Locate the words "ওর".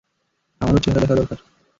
0.73-0.81